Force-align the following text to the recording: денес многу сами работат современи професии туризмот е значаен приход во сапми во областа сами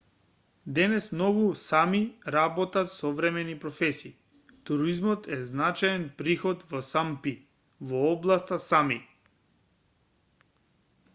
денес 0.77 1.07
многу 1.15 1.43
сами 1.63 1.99
работат 2.35 2.87
современи 2.93 3.57
професии 3.65 4.13
туризмот 4.69 5.27
е 5.27 5.37
значаен 5.51 6.07
приход 6.23 6.65
во 6.71 6.81
сапми 6.89 7.33
во 7.91 8.01
областа 8.15 8.57
сами 8.69 8.97